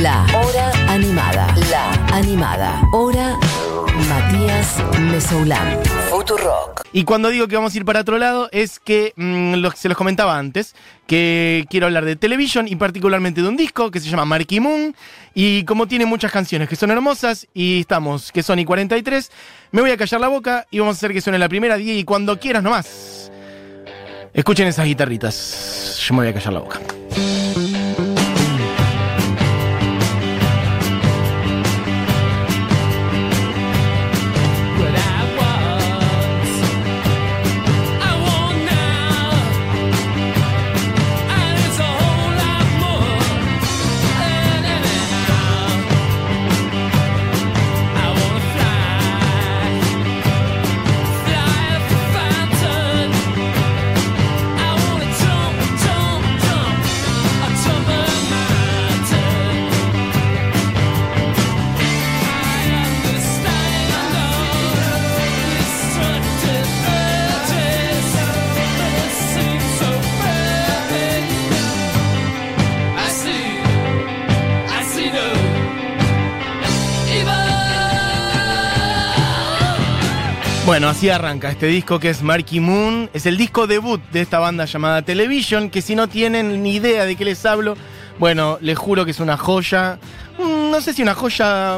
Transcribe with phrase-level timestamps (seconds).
[0.00, 1.54] La Hora Animada.
[1.70, 2.82] La Animada.
[2.92, 3.38] Hora
[4.08, 5.78] Matías Mesoulán.
[6.08, 6.82] Futurock.
[6.94, 9.98] Y cuando digo que vamos a ir para otro lado es que mm, se los
[9.98, 10.74] comentaba antes,
[11.06, 14.96] que quiero hablar de Television y particularmente de un disco que se llama Marky Moon
[15.34, 19.30] y como tiene muchas canciones que son hermosas y estamos que son y 43,
[19.72, 21.94] me voy a callar la boca y vamos a hacer que suene la primera día
[21.94, 23.30] y cuando quieras nomás.
[24.32, 26.02] Escuchen esas guitarritas.
[26.06, 26.80] Yo me voy a callar la boca.
[80.72, 83.10] Bueno, así arranca este disco que es Marky Moon.
[83.12, 87.04] Es el disco debut de esta banda llamada Television, que si no tienen ni idea
[87.04, 87.76] de qué les hablo,
[88.18, 89.98] bueno, les juro que es una joya.
[90.38, 91.76] Mm, No sé si una joya...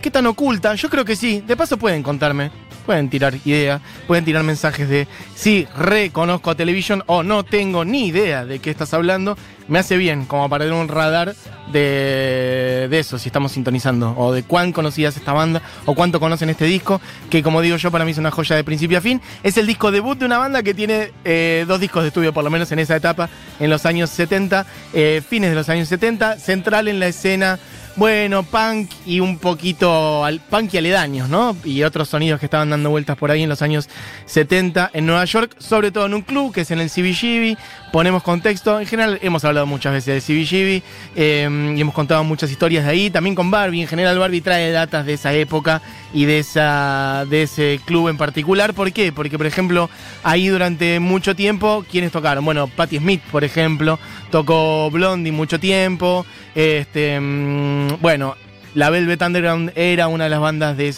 [0.00, 0.76] ¿Qué tan oculta?
[0.76, 1.42] Yo creo que sí.
[1.44, 2.52] De paso pueden contarme.
[2.86, 8.06] Pueden tirar idea, pueden tirar mensajes de sí, reconozco a Television o no tengo ni
[8.06, 9.36] idea de qué estás hablando.
[9.68, 11.34] Me hace bien, como para tener un radar
[11.72, 16.20] de, de eso, si estamos sintonizando, o de cuán conocida es esta banda, o cuánto
[16.20, 17.00] conocen este disco,
[17.30, 19.20] que como digo yo, para mí es una joya de principio a fin.
[19.42, 22.44] Es el disco debut de una banda que tiene eh, dos discos de estudio, por
[22.44, 26.38] lo menos en esa etapa, en los años 70, eh, fines de los años 70,
[26.38, 27.58] central en la escena
[27.96, 31.56] bueno, punk y un poquito al, punk y aledaños, ¿no?
[31.64, 33.88] Y otros sonidos que estaban dando vueltas por ahí en los años
[34.26, 37.56] 70 en Nueva York, sobre todo en un club que es en el CBGB.
[37.92, 40.82] Ponemos contexto, en general hemos hablado muchas veces de CBGB
[41.16, 43.80] eh, y hemos contado muchas historias de ahí, también con Barbie.
[43.80, 45.80] En general Barbie trae datas de esa época
[46.12, 48.74] y de, esa, de ese club en particular.
[48.74, 49.12] ¿Por qué?
[49.12, 49.88] Porque, por ejemplo,
[50.22, 52.44] ahí durante mucho tiempo, ¿quiénes tocaron?
[52.44, 53.98] Bueno, Patti Smith, por ejemplo,
[54.30, 56.26] tocó Blondie mucho tiempo.
[56.54, 58.36] Este, mm, bueno,
[58.76, 60.88] la Velvet Underground era una de las bandas de,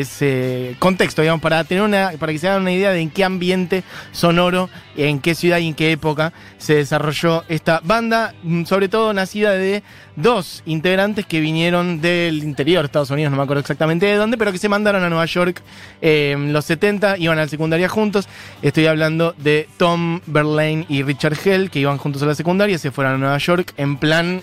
[0.00, 3.22] ese contexto, digamos, para tener una, para que se hagan una idea de en qué
[3.22, 8.88] ambiente sonoro, en qué ciudad y en qué época se desarrolló esta banda, mm, sobre
[8.88, 9.82] todo nacida de
[10.16, 14.50] dos integrantes que vinieron del interior Estados Unidos, no me acuerdo exactamente de dónde, pero
[14.50, 15.60] que se mandaron a Nueva York
[16.00, 18.26] eh, en los 70, iban a la secundaria juntos.
[18.62, 22.90] Estoy hablando de Tom Verlaine y Richard Hell, que iban juntos a la secundaria, se
[22.90, 24.40] fueron a Nueva York en plan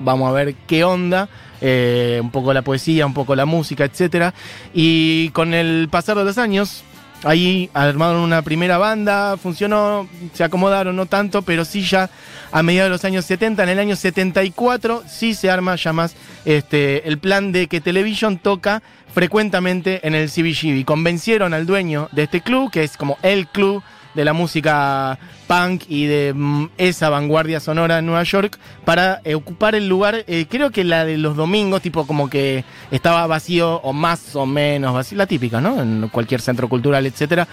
[0.00, 1.28] vamos a ver qué onda,
[1.60, 4.34] eh, un poco la poesía, un poco la música, etcétera.
[4.74, 6.84] Y con el pasar de los años,
[7.24, 12.10] ahí armaron una primera banda, funcionó, se acomodaron, no tanto, pero sí ya
[12.52, 16.14] a mediados de los años 70, en el año 74, sí se arma ya más
[16.44, 20.84] este, el plan de que Television toca frecuentemente en el CBGB.
[20.84, 23.82] Convencieron al dueño de este club, que es como el club
[24.14, 29.34] de la música punk y de mm, esa vanguardia sonora en Nueva York para eh,
[29.34, 33.76] ocupar el lugar, eh, creo que la de los domingos, tipo como que estaba vacío
[33.76, 35.80] o más o menos vacío, la típica, ¿no?
[35.80, 37.48] En cualquier centro cultural, etcétera,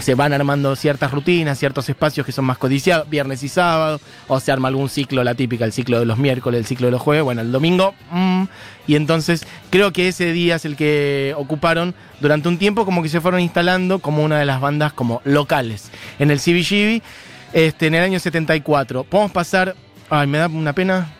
[0.00, 4.38] se van armando ciertas rutinas, ciertos espacios que son más codiciados, viernes y sábado, o
[4.38, 7.00] se arma algún ciclo, la típica, el ciclo de los miércoles, el ciclo de los
[7.00, 8.44] jueves, bueno, el domingo, mm,
[8.86, 13.08] y entonces creo que ese día es el que ocuparon durante un tiempo, como que
[13.08, 17.02] se fueron instalando como una de las bandas como locales en el CBGB,
[17.52, 19.04] este, en el año 74.
[19.04, 19.74] Podemos pasar,
[20.10, 21.14] ay, me da una pena.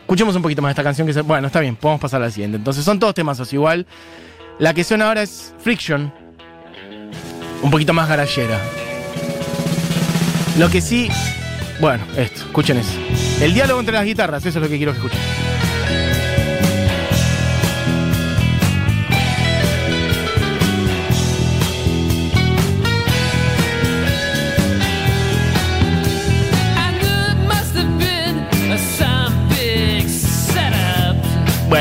[0.00, 2.30] Escuchemos un poquito más esta canción que se, bueno, está bien, podemos pasar a la
[2.30, 2.56] siguiente.
[2.56, 3.86] Entonces son todos temazos igual.
[4.58, 6.12] La que suena ahora es Friction,
[7.62, 8.60] un poquito más garallera.
[10.58, 11.08] Lo que sí,
[11.80, 12.98] bueno, esto, escuchen eso.
[13.40, 15.20] El diálogo entre las guitarras, eso es lo que quiero que escuchen.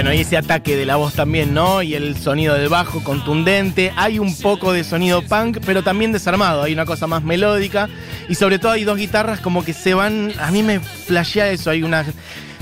[0.01, 1.83] Bueno, y ese ataque de la voz también, ¿no?
[1.83, 3.94] Y el sonido del bajo contundente.
[3.95, 6.63] Hay un poco de sonido punk, pero también desarmado.
[6.63, 7.88] Hay una cosa más melódica.
[8.27, 10.33] Y sobre todo hay dos guitarras como que se van.
[10.39, 11.69] A mí me flashea eso.
[11.69, 12.03] Hay una,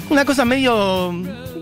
[0.10, 1.14] una cosa medio.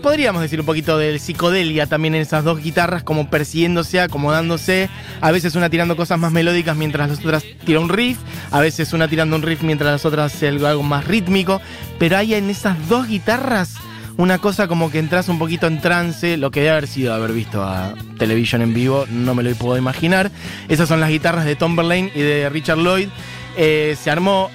[0.02, 4.90] Podríamos decir un poquito de psicodelia también en esas dos guitarras, como persiguiéndose, acomodándose.
[5.20, 8.18] A veces una tirando cosas más melódicas mientras las otras tira un riff.
[8.50, 11.60] A veces una tirando un riff mientras las otras hace algo, algo más rítmico.
[12.00, 13.76] Pero hay en esas dos guitarras
[14.18, 17.32] una cosa como que entras un poquito en trance, lo que debe haber sido haber
[17.32, 20.32] visto a Television en vivo, no me lo puedo imaginar.
[20.68, 23.08] Esas son las guitarras de Tom Verlaine y de Richard Lloyd.
[23.56, 24.50] Eh, se armó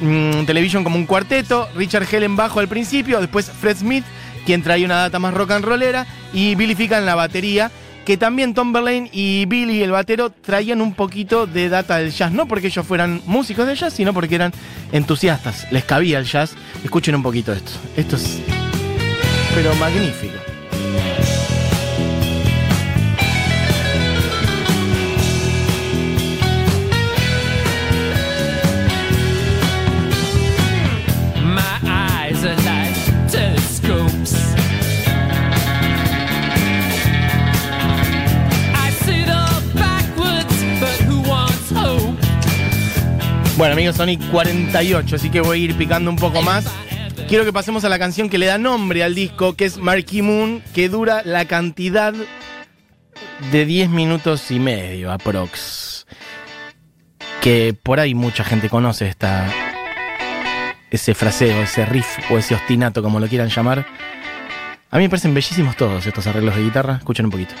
[0.00, 4.04] mm, Television como un cuarteto, Richard Hell en bajo al principio, después Fred Smith,
[4.44, 7.70] quien traía una data más rock and rollera, y Billy Fica en la batería,
[8.04, 12.32] que también Tom Verlaine y Billy, el batero, traían un poquito de data del jazz,
[12.32, 14.52] no porque ellos fueran músicos de jazz, sino porque eran
[14.90, 16.54] entusiastas, les cabía el jazz.
[16.82, 18.40] Escuchen un poquito esto, esto es
[19.54, 20.38] pero magnífico.
[43.60, 46.64] Bueno amigos, son y 48, así que voy a ir picando un poco más.
[47.30, 50.20] Quiero que pasemos a la canción que le da nombre al disco, que es Marquee
[50.20, 52.12] Moon, que dura la cantidad
[53.52, 56.08] de 10 minutos y medio, aprox.
[57.40, 59.48] Que por ahí mucha gente conoce esta,
[60.90, 63.86] ese fraseo, ese riff o ese ostinato, como lo quieran llamar.
[64.90, 66.96] A mí me parecen bellísimos todos estos arreglos de guitarra.
[66.96, 67.54] Escuchen un poquito.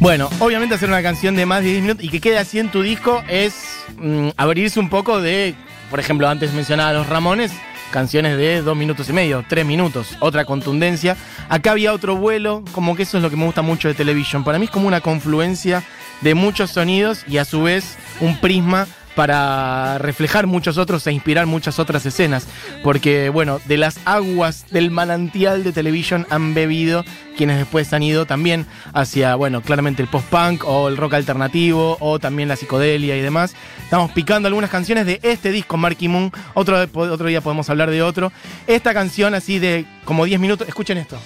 [0.00, 2.70] Bueno, obviamente hacer una canción de más de 10 minutos y que quede así en
[2.70, 3.54] tu disco es
[3.98, 5.54] mm, abrirse un poco de,
[5.90, 7.52] por ejemplo, antes mencionaba a los Ramones,
[7.90, 11.18] canciones de 2 minutos y medio, 3 minutos, otra contundencia.
[11.50, 14.42] Acá había otro vuelo, como que eso es lo que me gusta mucho de Television.
[14.42, 15.82] Para mí es como una confluencia
[16.22, 21.46] de muchos sonidos y a su vez un prisma para reflejar muchos otros e inspirar
[21.46, 22.46] muchas otras escenas.
[22.82, 27.04] Porque, bueno, de las aguas del manantial de Television han bebido
[27.36, 32.18] quienes después han ido también hacia, bueno, claramente el post-punk o el rock alternativo o
[32.18, 33.54] también la psicodelia y demás.
[33.82, 36.32] Estamos picando algunas canciones de este disco, Marky Moon.
[36.54, 38.32] Otro, otro día podemos hablar de otro.
[38.66, 40.68] Esta canción así de como 10 minutos.
[40.68, 41.18] Escuchen esto.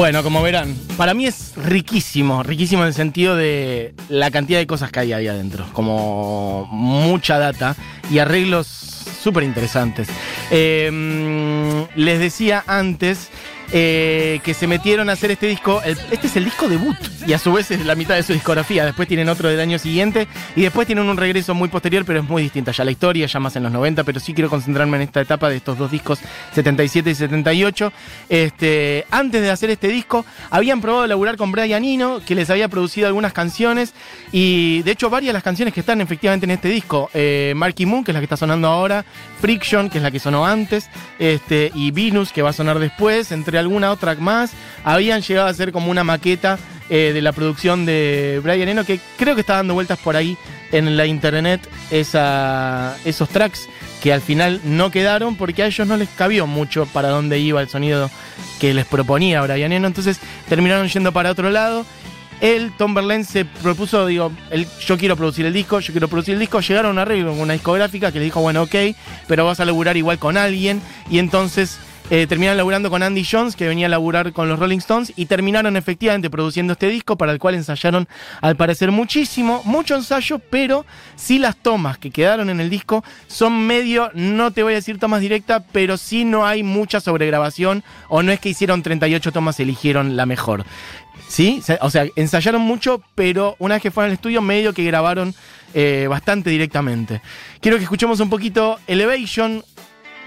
[0.00, 4.66] Bueno, como verán, para mí es riquísimo, riquísimo en el sentido de la cantidad de
[4.66, 7.76] cosas que hay ahí adentro, como mucha data
[8.10, 10.08] y arreglos súper interesantes.
[10.50, 13.28] Eh, les decía antes
[13.72, 16.96] eh, que se metieron a hacer este disco, este es el disco debut
[17.26, 19.78] y a su vez es la mitad de su discografía, después tienen otro del año
[19.78, 20.26] siguiente
[20.56, 23.38] y después tienen un regreso muy posterior, pero es muy distinta ya la historia, ya
[23.38, 26.18] más en los 90, pero sí quiero concentrarme en esta etapa de estos dos discos,
[26.54, 27.92] 77 y 78.
[28.28, 32.68] Este, antes de hacer este disco, habían probado laburar con Brian Eno, que les había
[32.68, 33.94] producido algunas canciones
[34.32, 37.86] y de hecho varias de las canciones que están efectivamente en este disco, eh, Marky
[37.86, 39.04] Moon, que es la que está sonando ahora,
[39.40, 40.88] Friction, que es la que sonó antes,
[41.18, 44.52] este, y Venus, que va a sonar después, entre alguna otra más,
[44.84, 46.58] habían llegado a ser como una maqueta
[46.88, 50.36] eh, de la producción de Brian Eno, que creo que está dando vueltas por ahí
[50.72, 53.68] en la internet esos tracks
[54.02, 57.60] que al final no quedaron porque a ellos no les cabió mucho para dónde iba
[57.60, 58.10] el sonido
[58.58, 61.86] que les proponía Brian Eno, entonces terminaron yendo para otro lado.
[62.40, 66.34] Él, Tom Verlaine, se propuso, digo, él, yo quiero producir el disco, yo quiero producir
[66.34, 68.74] el disco, llegaron a un arreglo con una discográfica que le dijo, bueno, ok,
[69.28, 71.78] pero vas a laburar igual con alguien, y entonces
[72.10, 75.26] eh, terminaron laburando con Andy Jones, que venía a laburar con los Rolling Stones, y
[75.26, 78.08] terminaron efectivamente produciendo este disco, para el cual ensayaron
[78.40, 80.84] al parecer muchísimo, mucho ensayo, pero
[81.16, 84.98] sí las tomas que quedaron en el disco son medio, no te voy a decir
[84.98, 89.60] tomas directas, pero sí no hay mucha sobregrabación, o no es que hicieron 38 tomas,
[89.60, 90.64] eligieron la mejor.
[91.28, 91.62] ¿Sí?
[91.80, 95.32] O sea, ensayaron mucho, pero una vez que fueron al estudio, medio que grabaron
[95.74, 97.22] eh, bastante directamente.
[97.60, 99.62] Quiero que escuchemos un poquito Elevation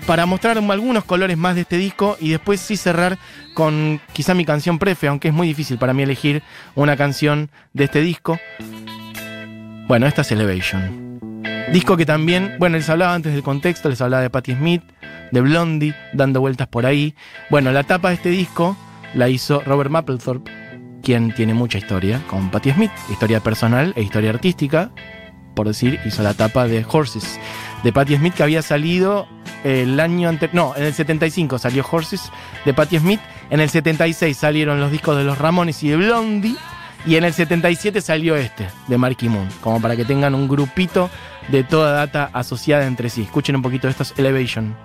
[0.05, 3.17] para mostrar algunos colores más de este disco y después sí cerrar
[3.53, 6.43] con quizá mi canción prefe, aunque es muy difícil para mí elegir
[6.75, 8.39] una canción de este disco.
[9.87, 11.19] Bueno, esta es Elevation.
[11.71, 14.83] Disco que también, bueno, les hablaba antes del contexto, les hablaba de Patti Smith,
[15.31, 17.15] de Blondie, dando vueltas por ahí.
[17.49, 18.77] Bueno, la tapa de este disco
[19.13, 20.51] la hizo Robert Mapplethorpe,
[21.01, 24.91] quien tiene mucha historia con Patti Smith, historia personal e historia artística.
[25.55, 27.39] Por decir, hizo la tapa de Horses,
[27.83, 29.27] de Patti Smith, que había salido
[29.63, 30.55] el año anterior.
[30.55, 32.31] No, en el 75 salió Horses
[32.65, 33.21] de Patti Smith.
[33.49, 36.55] En el 76 salieron los discos de los Ramones y de Blondie.
[37.05, 41.09] Y en el 77 salió este, de Marky Moon, como para que tengan un grupito
[41.49, 43.23] de toda data asociada entre sí.
[43.23, 44.75] Escuchen un poquito de estos Elevation.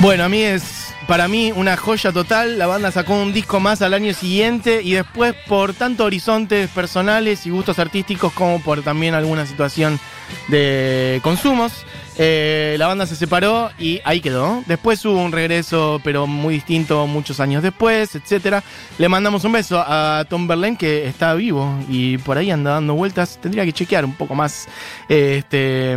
[0.00, 2.56] Bueno, a mí es, para mí, una joya total.
[2.56, 7.44] La banda sacó un disco más al año siguiente y después por tanto horizontes personales
[7.46, 9.98] y gustos artísticos como por también alguna situación
[10.46, 11.84] de consumos.
[12.16, 14.62] eh, la banda se separó y ahí quedó.
[14.66, 18.62] Después hubo un regreso, pero muy distinto muchos años después, etcétera.
[18.98, 22.94] Le mandamos un beso a Tom Berlin que está vivo y por ahí anda dando
[22.94, 23.40] vueltas.
[23.42, 24.68] Tendría que chequear un poco más
[25.08, 25.92] este,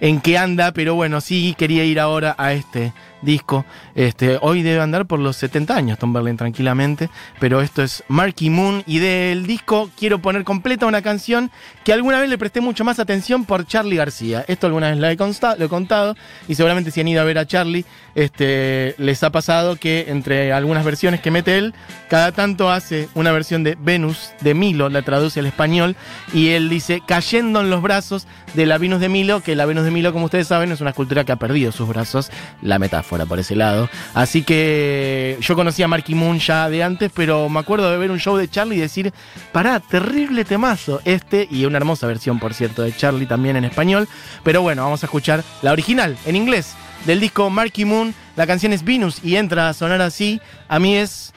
[0.00, 2.92] en qué anda, pero bueno, sí quería ir ahora a este
[3.24, 3.64] disco.
[3.94, 7.08] Este, hoy debe andar por los 70 años Tom Berlin tranquilamente,
[7.40, 11.50] pero esto es Marky Moon y del disco quiero poner completa una canción
[11.84, 14.44] que alguna vez le presté mucho más atención por Charlie García.
[14.48, 15.16] Esto alguna vez lo he,
[15.58, 16.16] lo he contado
[16.48, 20.52] y seguramente si han ido a ver a Charlie, este, les ha pasado que entre
[20.52, 21.74] algunas versiones que mete él,
[22.08, 25.96] cada tanto hace una versión de Venus de Milo, la traduce al español,
[26.32, 29.84] y él dice cayendo en los brazos de la Venus de Milo, que la Venus
[29.84, 32.30] de Milo, como ustedes saben, es una escultura que ha perdido sus brazos,
[32.62, 33.88] la metáfora por ese lado.
[34.14, 38.10] Así que yo conocía a Marky Moon ya de antes, pero me acuerdo de ver
[38.10, 39.12] un show de Charlie y decir,
[39.52, 44.08] pará, terrible temazo este, y una hermosa versión, por cierto, de Charlie también en español.
[44.42, 46.74] Pero bueno, vamos a escuchar la original en inglés
[47.06, 48.14] del disco Marky Moon.
[48.36, 50.40] La canción es Venus y entra a sonar así.
[50.68, 51.32] A mí es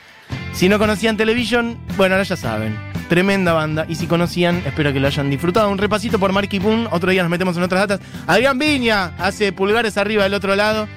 [0.53, 2.75] si no conocían Television, bueno, ahora ya saben.
[3.09, 3.85] Tremenda banda.
[3.87, 5.69] Y si conocían, espero que lo hayan disfrutado.
[5.69, 6.87] Un repasito por Marky Moon.
[6.91, 8.07] Otro día nos metemos en otras datas.
[8.25, 10.87] Adrián Viña hace pulgares arriba del otro lado.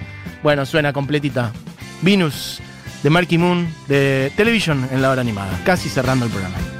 [0.43, 1.53] Bueno, suena completita.
[2.03, 2.61] Venus
[3.03, 5.51] de Marky Moon de Television en la hora animada.
[5.65, 6.80] Casi cerrando el programa.